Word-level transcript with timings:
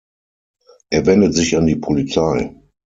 Er 0.89 1.05
wendet 1.05 1.35
sich 1.35 1.55
an 1.55 1.67
die 1.67 1.75
Polizei. 1.75 2.55